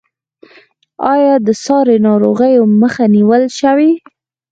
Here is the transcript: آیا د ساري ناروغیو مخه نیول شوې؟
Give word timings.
آیا 1.13 1.33
د 1.45 1.49
ساري 1.63 1.97
ناروغیو 2.07 2.63
مخه 2.81 3.03
نیول 3.15 3.43
شوې؟ 3.59 3.91